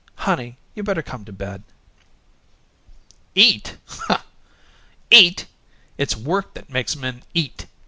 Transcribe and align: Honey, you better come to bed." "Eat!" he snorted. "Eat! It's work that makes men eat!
Honey, 0.15 0.57
you 0.73 0.81
better 0.81 1.03
come 1.03 1.25
to 1.25 1.31
bed." 1.31 1.61
"Eat!" 3.35 3.77
he 3.87 3.93
snorted. 3.97 4.23
"Eat! 5.11 5.45
It's 5.99 6.15
work 6.15 6.55
that 6.55 6.71
makes 6.71 6.95
men 6.95 7.21
eat! 7.35 7.67